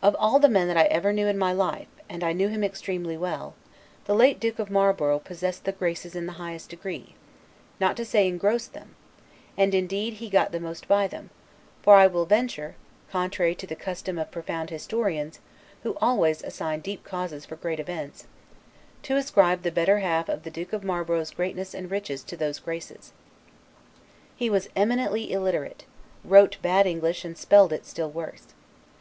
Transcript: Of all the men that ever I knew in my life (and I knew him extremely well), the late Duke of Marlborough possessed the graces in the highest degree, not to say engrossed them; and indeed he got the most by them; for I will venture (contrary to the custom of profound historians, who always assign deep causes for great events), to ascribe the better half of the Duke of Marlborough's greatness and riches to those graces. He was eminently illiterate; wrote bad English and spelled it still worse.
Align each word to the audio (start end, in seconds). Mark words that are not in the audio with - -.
Of 0.00 0.14
all 0.16 0.38
the 0.38 0.48
men 0.48 0.68
that 0.68 0.76
ever 0.92 1.08
I 1.08 1.12
knew 1.12 1.26
in 1.26 1.36
my 1.36 1.52
life 1.52 1.88
(and 2.08 2.22
I 2.22 2.32
knew 2.32 2.46
him 2.46 2.62
extremely 2.62 3.16
well), 3.16 3.56
the 4.04 4.14
late 4.14 4.38
Duke 4.38 4.60
of 4.60 4.70
Marlborough 4.70 5.18
possessed 5.18 5.64
the 5.64 5.72
graces 5.72 6.14
in 6.14 6.26
the 6.26 6.34
highest 6.38 6.70
degree, 6.70 7.16
not 7.80 7.96
to 7.96 8.04
say 8.04 8.28
engrossed 8.28 8.74
them; 8.74 8.94
and 9.56 9.74
indeed 9.74 10.14
he 10.22 10.30
got 10.30 10.52
the 10.52 10.60
most 10.60 10.86
by 10.86 11.08
them; 11.08 11.30
for 11.82 11.96
I 11.96 12.06
will 12.06 12.26
venture 12.26 12.76
(contrary 13.10 13.56
to 13.56 13.66
the 13.66 13.74
custom 13.74 14.18
of 14.18 14.30
profound 14.30 14.70
historians, 14.70 15.40
who 15.82 15.98
always 16.00 16.44
assign 16.44 16.78
deep 16.78 17.02
causes 17.02 17.44
for 17.44 17.56
great 17.56 17.80
events), 17.80 18.28
to 19.02 19.16
ascribe 19.16 19.62
the 19.64 19.72
better 19.72 19.98
half 19.98 20.28
of 20.28 20.44
the 20.44 20.50
Duke 20.52 20.72
of 20.72 20.84
Marlborough's 20.84 21.32
greatness 21.32 21.74
and 21.74 21.90
riches 21.90 22.22
to 22.22 22.36
those 22.36 22.60
graces. 22.60 23.12
He 24.36 24.48
was 24.48 24.68
eminently 24.76 25.32
illiterate; 25.32 25.86
wrote 26.22 26.58
bad 26.62 26.86
English 26.86 27.24
and 27.24 27.36
spelled 27.36 27.72
it 27.72 27.84
still 27.84 28.12
worse. 28.12 28.44